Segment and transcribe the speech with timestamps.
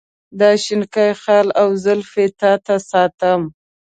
[0.39, 3.41] دا شینکی خال او زلفې تا ته ساتم.